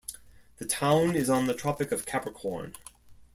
The 0.57 0.65
town 0.65 1.15
is 1.15 1.29
on 1.29 1.45
the 1.45 1.53
Tropic 1.53 1.91
of 1.91 2.07
Capricorn. 2.07 2.73